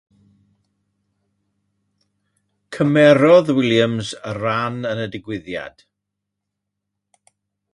[2.73, 4.09] Cymerodd Williams
[4.41, 5.85] ran yn y digwyddiad.